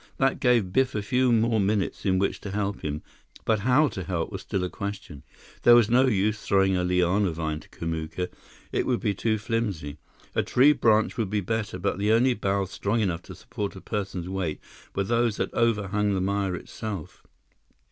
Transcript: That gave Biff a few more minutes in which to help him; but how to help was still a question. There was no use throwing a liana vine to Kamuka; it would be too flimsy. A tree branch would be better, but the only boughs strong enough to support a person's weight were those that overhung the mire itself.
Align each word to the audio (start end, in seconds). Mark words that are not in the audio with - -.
That 0.17 0.39
gave 0.39 0.73
Biff 0.73 0.95
a 0.95 1.03
few 1.03 1.31
more 1.31 1.59
minutes 1.59 2.07
in 2.07 2.17
which 2.17 2.41
to 2.41 2.49
help 2.49 2.81
him; 2.81 3.03
but 3.45 3.59
how 3.59 3.87
to 3.89 4.01
help 4.03 4.31
was 4.31 4.41
still 4.41 4.63
a 4.63 4.67
question. 4.71 5.21
There 5.61 5.75
was 5.75 5.91
no 5.91 6.07
use 6.07 6.41
throwing 6.41 6.75
a 6.75 6.83
liana 6.83 7.29
vine 7.33 7.59
to 7.59 7.69
Kamuka; 7.69 8.29
it 8.71 8.87
would 8.87 8.99
be 8.99 9.13
too 9.13 9.37
flimsy. 9.37 9.99
A 10.33 10.41
tree 10.41 10.73
branch 10.73 11.17
would 11.17 11.29
be 11.29 11.39
better, 11.41 11.77
but 11.77 11.99
the 11.99 12.11
only 12.13 12.33
boughs 12.33 12.71
strong 12.71 12.99
enough 12.99 13.21
to 13.21 13.35
support 13.35 13.75
a 13.75 13.79
person's 13.81 14.27
weight 14.27 14.59
were 14.95 15.03
those 15.03 15.37
that 15.37 15.53
overhung 15.53 16.15
the 16.15 16.21
mire 16.21 16.55
itself. 16.55 17.21